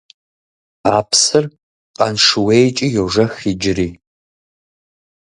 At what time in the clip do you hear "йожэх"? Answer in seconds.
2.95-3.33